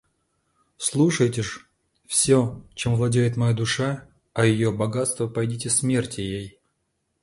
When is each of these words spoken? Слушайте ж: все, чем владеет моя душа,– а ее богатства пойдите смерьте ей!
Слушайте 0.77 1.43
ж: 1.43 1.69
все, 2.07 2.59
чем 2.73 2.95
владеет 2.95 3.37
моя 3.37 3.53
душа,– 3.53 4.09
а 4.33 4.45
ее 4.47 4.71
богатства 4.71 5.27
пойдите 5.27 5.69
смерьте 5.69 6.23
ей! 6.27 6.59